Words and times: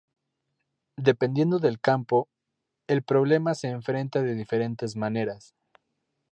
Dependiendo 0.97 1.59
del 1.59 1.79
campo, 1.79 2.27
el 2.87 3.03
problema 3.03 3.53
se 3.53 3.67
enfrenta 3.67 4.23
de 4.23 4.33
diferentes 4.33 4.95
maneras. 4.95 5.53